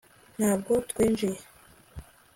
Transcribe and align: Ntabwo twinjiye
Ntabwo 0.37 0.71
twinjiye 0.89 1.39